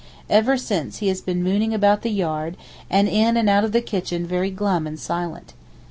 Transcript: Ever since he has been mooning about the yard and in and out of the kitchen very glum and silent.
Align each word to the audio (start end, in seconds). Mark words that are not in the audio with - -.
Ever 0.31 0.57
since 0.57 0.97
he 0.97 1.09
has 1.09 1.21
been 1.21 1.43
mooning 1.43 1.75
about 1.75 2.01
the 2.01 2.09
yard 2.09 2.57
and 2.89 3.07
in 3.07 3.37
and 3.37 3.47
out 3.47 3.63
of 3.63 3.71
the 3.71 3.81
kitchen 3.81 4.25
very 4.25 4.49
glum 4.49 4.87
and 4.87 4.99
silent. 4.99 5.53